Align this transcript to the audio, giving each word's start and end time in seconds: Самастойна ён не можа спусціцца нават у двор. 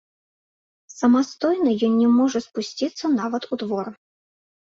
Самастойна 0.99 1.73
ён 1.87 1.93
не 2.03 2.07
можа 2.19 2.41
спусціцца 2.47 3.05
нават 3.19 3.47
у 3.53 3.59
двор. 3.65 3.87